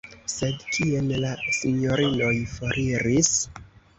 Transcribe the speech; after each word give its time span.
Sed 0.35 0.63
kien 0.77 1.11
la 1.25 1.33
sinjorinoj 1.57 2.33
foriris? 2.53 3.31